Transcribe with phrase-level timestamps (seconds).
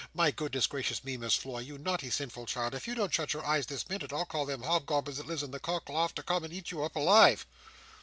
[0.15, 3.45] My goodness gracious me, Miss Floy, you naughty, sinful child, if you don't shut your
[3.45, 6.23] eyes this minute, I'll call in them hobgoblins that lives in the cock loft to
[6.23, 7.45] come and eat you up alive!"